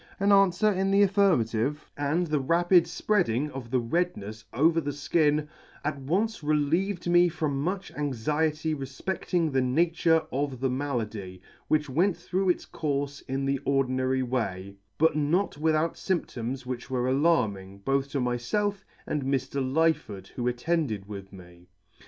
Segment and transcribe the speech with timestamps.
[0.19, 5.47] An anfwer in the affirmative, and the rapid fpreading of the rednefs over the {kin,
[5.85, 12.17] at once relieved me from much anxiety refpecfting the nature of the malady, which went
[12.17, 18.09] through its courfe in the ordinary way, but not without fymptoms which were alarming, both
[18.09, 19.61] to myfelf and Mr.
[19.63, 21.67] Lyford, who attended with me.